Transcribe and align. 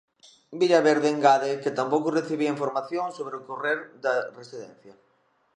Villaverde 0.59 1.07
engade 1.13 1.59
que 1.63 1.75
tampouco 1.79 2.15
recibía 2.19 2.53
información 2.55 3.07
sobre 3.17 3.33
o 3.35 3.39
decorrer 3.41 3.79
da 4.03 4.13
residencia. 4.39 4.93